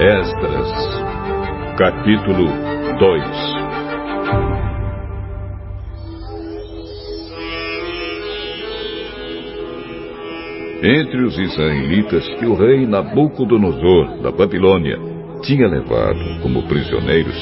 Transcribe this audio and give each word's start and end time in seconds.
Esdras, 0.00 0.72
capítulo 1.76 2.46
2 2.98 3.24
Entre 10.82 11.22
os 11.22 11.38
israelitas 11.38 12.26
que 12.38 12.46
o 12.46 12.54
rei 12.54 12.86
Nabucodonosor, 12.86 14.22
da 14.22 14.30
Babilônia, 14.30 14.96
tinha 15.42 15.68
levado 15.68 16.40
como 16.40 16.66
prisioneiros, 16.66 17.36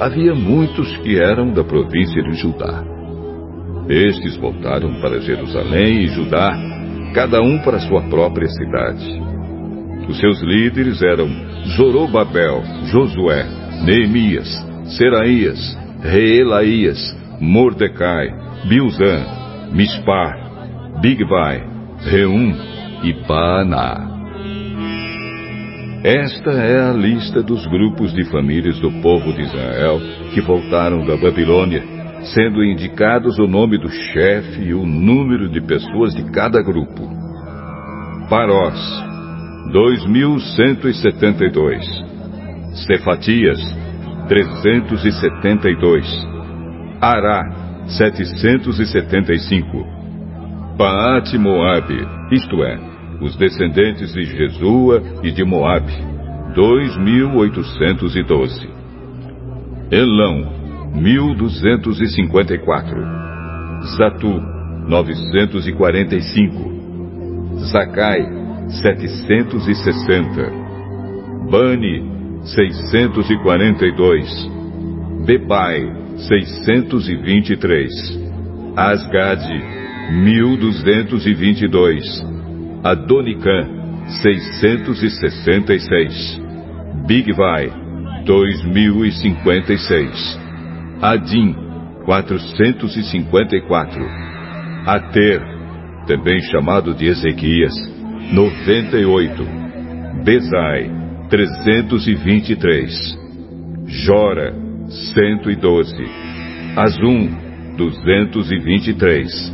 havia 0.00 0.34
muitos 0.34 0.96
que 1.02 1.20
eram 1.20 1.52
da 1.52 1.62
província 1.62 2.22
de 2.22 2.36
Judá. 2.36 2.82
Estes 3.86 4.34
voltaram 4.38 4.98
para 5.02 5.20
Jerusalém 5.20 6.04
e 6.04 6.08
Judá, 6.08 6.58
cada 7.14 7.42
um 7.42 7.58
para 7.58 7.78
sua 7.80 8.00
própria 8.08 8.48
cidade. 8.48 9.27
Os 10.08 10.18
seus 10.18 10.40
líderes 10.40 11.02
eram 11.02 11.28
Zorobabel, 11.76 12.62
Josué, 12.86 13.44
Neemias, 13.84 14.48
Seraías, 14.96 15.78
Reelaías, 16.00 16.98
Mordecai, 17.38 18.28
Bilzã, 18.66 19.24
Mispar, 19.70 21.00
Bigvai, 21.02 21.62
Reum 22.00 22.54
e 23.02 23.12
Baaná. 23.26 24.08
Esta 26.02 26.52
é 26.52 26.80
a 26.88 26.92
lista 26.92 27.42
dos 27.42 27.66
grupos 27.66 28.12
de 28.14 28.24
famílias 28.30 28.80
do 28.80 28.90
povo 29.02 29.32
de 29.32 29.42
Israel 29.42 30.00
que 30.32 30.40
voltaram 30.40 31.04
da 31.04 31.16
Babilônia, 31.16 31.82
sendo 32.34 32.64
indicados 32.64 33.38
o 33.38 33.46
nome 33.46 33.76
do 33.78 33.90
chefe 33.90 34.62
e 34.62 34.74
o 34.74 34.86
número 34.86 35.50
de 35.50 35.60
pessoas 35.60 36.14
de 36.14 36.30
cada 36.30 36.62
grupo. 36.62 37.02
Parós, 38.30 38.78
2.172. 39.72 41.84
Cefatias, 42.86 43.58
372. 44.28 46.28
Ará, 47.00 47.42
775. 47.86 49.86
Paate 50.78 51.38
Moabe, 51.38 52.06
isto 52.32 52.62
é, 52.62 52.78
os 53.20 53.36
descendentes 53.36 54.12
de 54.12 54.24
Jesua 54.24 55.02
e 55.22 55.30
de 55.32 55.44
Moabe, 55.44 55.92
2.812. 56.54 58.68
Elão, 59.90 60.52
1.254. 60.94 63.18
Zatu, 63.96 64.40
945. 64.88 66.78
Zacai, 67.70 68.37
760. 68.68 70.52
Bani, 71.50 72.02
642. 72.44 74.48
Bebai, 75.26 75.80
623. 76.28 77.90
Asgade, 78.76 79.62
1222. 80.12 82.22
Adonicã, 82.84 83.66
666. 84.22 86.40
Bigvai, 87.06 87.72
2056. 88.24 90.38
Adim, 91.00 91.54
454. 92.04 94.04
Ater, 94.86 95.40
também 96.06 96.40
chamado 96.50 96.94
de 96.94 97.06
Ezequias, 97.06 97.74
98. 98.32 99.42
Bezai, 100.22 100.90
323. 101.30 103.18
Jora, 103.86 104.54
112. 105.14 105.94
Azum, 106.76 107.30
223. 107.76 109.52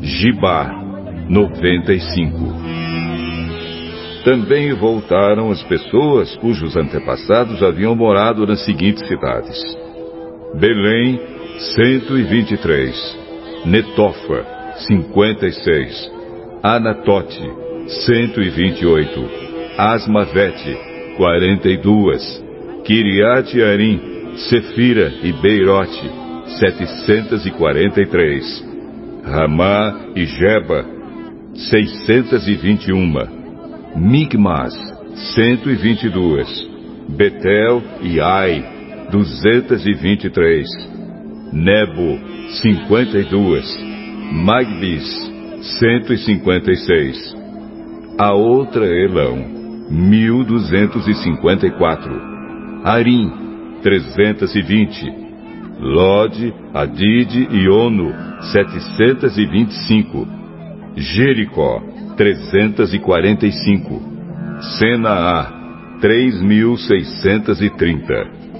Gibá, 0.00 0.70
95. 1.28 2.64
Também 4.24 4.72
voltaram 4.72 5.50
as 5.50 5.62
pessoas 5.64 6.34
cujos 6.36 6.76
antepassados 6.76 7.62
haviam 7.62 7.94
morado 7.94 8.46
nas 8.46 8.64
seguintes 8.64 9.06
cidades: 9.06 9.58
Belém, 10.58 11.20
123. 11.76 13.18
Netofa, 13.66 14.46
56. 14.88 16.12
Anatote, 16.62 17.64
128. 17.86 19.28
Asmavete, 19.76 20.76
42. 21.16 22.42
Kiriat 22.84 23.54
Arim, 23.54 24.00
Sefira 24.36 25.12
e 25.22 25.32
Beirote, 25.32 26.10
743. 26.58 28.64
Ramá 29.24 30.00
e 30.14 30.24
Jeba, 30.24 30.84
621. 31.54 33.28
Migmas, 33.96 34.74
122. 35.34 36.74
Betel 37.16 37.82
e 38.02 38.20
Ai, 38.20 38.64
223. 39.10 40.66
Nebo, 41.52 42.18
52. 42.62 43.78
Magbis, 44.32 45.32
156 45.80 47.43
a 48.18 48.32
outra 48.32 48.86
Elão, 48.86 49.36
1254, 49.90 52.20
Arim, 52.84 53.30
320, 53.82 55.12
Lode, 55.80 56.54
Adide 56.72 57.48
e 57.50 57.68
Ono, 57.68 58.14
725, 58.52 60.28
Jericó, 60.96 61.82
345, 62.16 64.00
Senaá, 64.78 65.52
3630. 66.00 68.53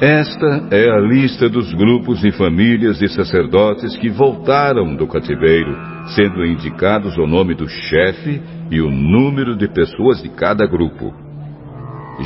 Esta 0.00 0.68
é 0.70 0.90
a 0.90 0.98
lista 0.98 1.46
dos 1.46 1.74
grupos 1.74 2.24
e 2.24 2.32
famílias 2.32 2.98
de 2.98 3.06
sacerdotes 3.08 3.94
que 3.98 4.08
voltaram 4.08 4.96
do 4.96 5.06
cativeiro, 5.06 5.76
sendo 6.14 6.42
indicados 6.46 7.18
o 7.18 7.26
nome 7.26 7.54
do 7.54 7.68
chefe 7.68 8.40
e 8.70 8.80
o 8.80 8.90
número 8.90 9.54
de 9.54 9.68
pessoas 9.68 10.22
de 10.22 10.30
cada 10.30 10.66
grupo. 10.66 11.12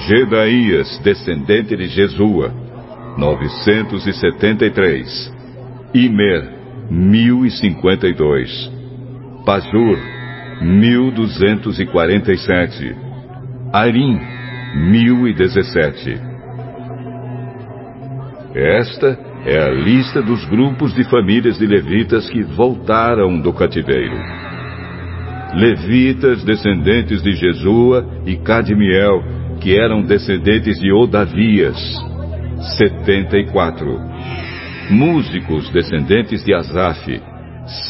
Gedaías, 0.06 1.00
descendente 1.02 1.76
de 1.76 1.88
Jesua, 1.88 2.52
973. 3.18 5.34
Imer, 5.94 6.48
1052. 6.88 8.70
Pazur, 9.44 9.98
1247. 10.62 12.94
Arim, 13.72 14.20
1017. 14.76 16.34
Esta 18.54 19.19
é 19.44 19.59
a 19.59 19.69
lista 19.69 20.22
dos 20.22 20.44
grupos 20.44 20.94
de 20.94 21.03
famílias 21.10 21.59
de 21.59 21.66
levitas 21.66 22.31
que 22.31 22.41
voltaram 22.44 23.41
do 23.41 23.53
cativeiro. 23.53 24.16
Levitas 25.54 26.44
descendentes 26.44 27.21
de 27.21 27.33
Jesua 27.33 28.09
e 28.24 28.36
Cadmiel, 28.36 29.24
que 29.60 29.77
eram 29.77 30.03
descendentes 30.03 30.78
de 30.78 30.92
Odavias, 30.92 31.77
74. 32.78 33.86
Músicos 34.89 35.68
descendentes 35.71 36.45
de 36.45 36.54
Asaf, 36.54 37.21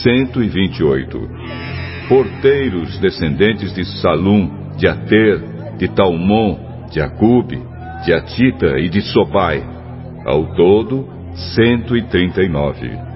128. 0.03 1.29
Porteiros 2.09 2.99
descendentes 3.01 3.75
de 3.75 3.85
Salum, 4.01 4.51
de 4.79 4.89
Ater, 4.89 5.41
de 5.77 5.89
Talmon, 5.89 6.59
de 6.91 7.03
Acube, 7.03 7.61
de 8.07 8.15
Atita 8.15 8.79
e 8.79 8.89
de 8.89 9.03
Sobai, 9.03 9.74
ao 10.25 10.55
todo, 10.55 11.09
139. 11.55 13.15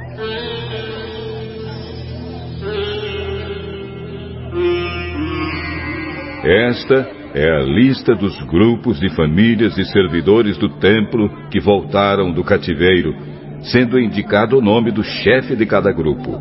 Esta 6.44 7.10
é 7.34 7.50
a 7.50 7.60
lista 7.60 8.14
dos 8.14 8.40
grupos 8.42 8.98
de 9.00 9.08
famílias 9.10 9.76
e 9.76 9.84
servidores 9.84 10.56
do 10.56 10.68
templo 10.78 11.28
que 11.50 11.60
voltaram 11.60 12.32
do 12.32 12.42
cativeiro, 12.42 13.14
sendo 13.62 13.98
indicado 13.98 14.58
o 14.58 14.62
nome 14.62 14.90
do 14.90 15.02
chefe 15.02 15.56
de 15.56 15.66
cada 15.66 15.92
grupo: 15.92 16.38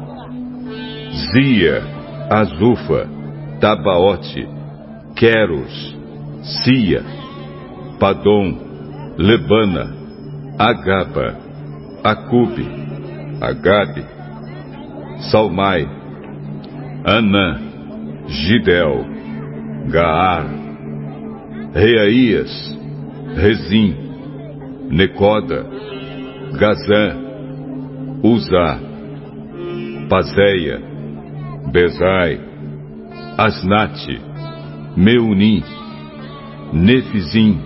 Zia, 1.34 1.84
Azufa, 2.30 3.10
Tabaote, 3.60 4.48
Queros, 5.16 5.98
Sia, 6.64 7.04
Padom, 8.00 8.58
Lebana, 9.18 9.97
Agaba, 10.58 11.38
Acube, 12.04 12.66
Agabe, 13.40 14.04
Salmai, 15.30 15.88
Anã, 17.06 17.60
Gidel, 18.28 19.06
Gaar, 19.92 20.46
Reaías, 21.74 22.50
Rezim, 23.36 23.96
Necoda, 24.90 25.64
Gazã, 26.58 27.16
Uzá, 28.24 28.80
Pazéia, 30.10 30.82
Bezai, 31.72 32.42
Asnate, 33.38 34.20
Meunim, 34.96 35.64
Nefizim, 36.74 37.62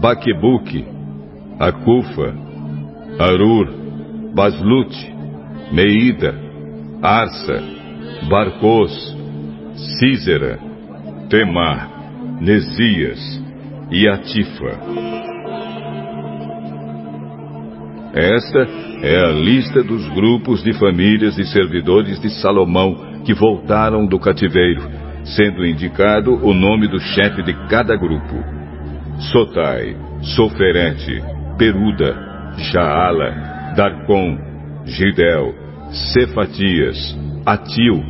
Baquebuque, 0.00 0.93
Acufa, 1.58 2.34
Arur, 3.18 3.68
Baslute, 4.34 5.14
Meida, 5.72 6.34
Arsa, 7.02 7.62
Barcos, 8.28 9.16
Císera, 9.98 10.58
Temar, 11.28 11.88
Nesias 12.40 13.42
e 13.90 14.08
Atifa. 14.08 15.24
Esta 18.14 18.68
é 19.02 19.18
a 19.18 19.32
lista 19.32 19.82
dos 19.82 20.06
grupos 20.10 20.62
de 20.62 20.72
famílias 20.72 21.36
e 21.38 21.44
servidores 21.44 22.20
de 22.20 22.30
Salomão 22.40 23.22
que 23.24 23.34
voltaram 23.34 24.06
do 24.06 24.18
cativeiro, 24.18 24.82
sendo 25.24 25.66
indicado 25.66 26.34
o 26.34 26.54
nome 26.54 26.88
do 26.88 27.00
chefe 27.00 27.42
de 27.42 27.52
cada 27.68 27.96
grupo: 27.96 28.36
Sotai, 29.32 29.96
Soferete, 30.22 31.33
Peruda, 31.56 32.54
Jaala, 32.72 33.74
Darcon, 33.76 34.38
Gidel, 34.84 35.54
Cefatias, 36.12 37.16
Atil, 37.46 38.02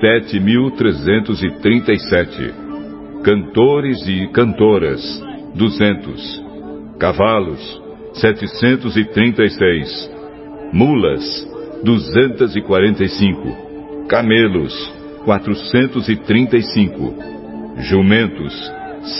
7.337. 0.01 2.53
Cantores 3.23 4.07
e 4.07 4.29
cantoras, 4.29 5.01
200. 5.55 6.45
Cavalos, 6.99 7.83
736. 8.13 10.11
Mulas, 10.73 11.49
245. 11.83 13.65
Camelos, 14.09 14.93
435. 15.25 17.15
Jumentos, 17.79 18.53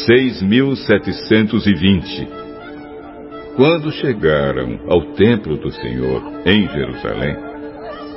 6.720. 0.09 2.29
Quando 3.57 3.91
chegaram 3.93 4.81
ao 4.89 5.13
templo 5.15 5.57
do 5.57 5.71
Senhor, 5.71 6.23
em 6.45 6.69
Jerusalém, 6.69 7.37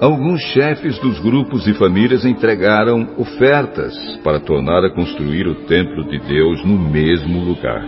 alguns 0.01 0.41
chefes 0.41 0.97
dos 0.99 1.19
grupos 1.19 1.67
e 1.67 1.73
famílias 1.73 2.25
entregaram 2.25 3.07
ofertas 3.17 3.95
para 4.23 4.39
tornar 4.39 4.83
a 4.83 4.89
construir 4.89 5.47
o 5.47 5.55
templo 5.65 6.03
de 6.09 6.19
Deus 6.19 6.65
no 6.65 6.77
mesmo 6.77 7.43
lugar. 7.43 7.85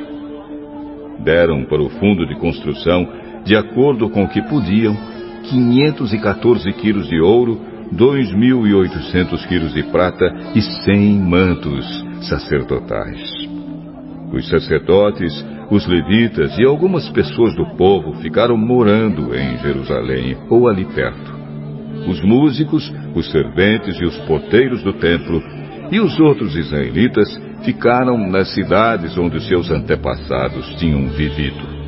Deram 1.19 1.65
para 1.65 1.81
o 1.81 1.89
fundo 1.89 2.25
de 2.25 2.35
construção, 2.35 3.07
de 3.43 3.55
acordo 3.55 4.09
com 4.09 4.23
o 4.23 4.29
que 4.29 4.41
podiam, 4.43 4.95
514 5.49 6.71
quilos 6.73 7.09
de 7.09 7.19
ouro, 7.19 7.59
2.800 7.93 9.47
quilos 9.47 9.73
de 9.73 9.83
prata 9.83 10.25
e 10.55 10.61
100 10.61 11.19
mantos 11.19 11.85
sacerdotais. 12.27 13.19
Os 14.31 14.47
sacerdotes, 14.47 15.33
os 15.71 15.87
levitas 15.87 16.57
e 16.57 16.65
algumas 16.65 17.09
pessoas 17.09 17.55
do 17.55 17.65
povo 17.75 18.13
ficaram 18.21 18.55
morando 18.55 19.35
em 19.35 19.57
Jerusalém 19.57 20.37
ou 20.49 20.67
ali 20.67 20.85
perto. 20.85 21.39
Os 22.07 22.21
músicos, 22.21 22.93
os 23.15 23.29
serventes 23.31 23.99
e 23.99 24.05
os 24.05 24.17
porteiros 24.19 24.83
do 24.83 24.93
templo 24.93 25.41
e 25.91 25.99
os 25.99 26.19
outros 26.19 26.55
israelitas 26.55 27.27
ficaram 27.63 28.17
nas 28.29 28.53
cidades 28.53 29.17
onde 29.17 29.41
seus 29.47 29.69
antepassados 29.71 30.75
tinham 30.75 31.07
vivido. 31.09 31.78